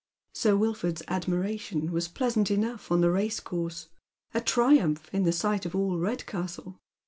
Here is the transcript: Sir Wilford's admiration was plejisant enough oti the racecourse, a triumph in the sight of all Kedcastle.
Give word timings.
Sir 0.33 0.57
Wilford's 0.57 1.03
admiration 1.07 1.91
was 1.91 2.07
plejisant 2.07 2.49
enough 2.49 2.91
oti 2.91 3.01
the 3.01 3.11
racecourse, 3.11 3.89
a 4.33 4.41
triumph 4.41 5.07
in 5.13 5.25
the 5.25 5.31
sight 5.31 5.63
of 5.63 5.75
all 5.75 5.95
Kedcastle. 5.99 6.77